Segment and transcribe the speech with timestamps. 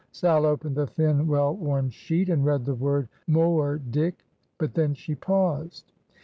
[0.11, 4.13] Sal opened the thin, well worn sheet, and read the word "Moerdyk,"
[4.57, 5.91] but then she paused.